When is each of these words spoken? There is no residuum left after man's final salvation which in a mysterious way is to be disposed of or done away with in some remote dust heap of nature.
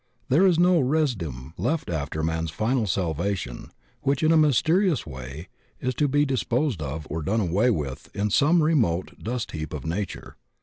There 0.29 0.47
is 0.47 0.57
no 0.57 0.79
residuum 0.79 1.53
left 1.59 1.87
after 1.87 2.23
man's 2.23 2.49
final 2.49 2.87
salvation 2.87 3.71
which 4.01 4.23
in 4.23 4.31
a 4.31 4.35
mysterious 4.35 5.05
way 5.05 5.47
is 5.79 5.93
to 5.93 6.07
be 6.07 6.25
disposed 6.25 6.81
of 6.81 7.05
or 7.07 7.21
done 7.21 7.39
away 7.39 7.69
with 7.69 8.09
in 8.15 8.31
some 8.31 8.63
remote 8.63 9.13
dust 9.21 9.51
heap 9.51 9.75
of 9.75 9.85
nature. 9.85 10.37